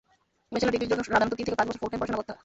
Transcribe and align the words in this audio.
Bachelor 0.51 0.73
ডিগ্রির 0.73 0.91
জন্য 0.91 1.03
সাধারণত 1.07 1.33
তিন 1.37 1.45
থেকে 1.47 1.59
পাঁচ 1.59 1.67
বছর 1.69 1.79
ফুলটাইম 1.81 1.99
পড়াশোনা 2.01 2.17
করতে 2.19 2.31
হয়। 2.31 2.39